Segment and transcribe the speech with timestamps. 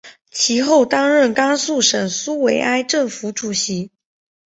[0.31, 3.91] 其后担任甘肃省苏维埃政府主席。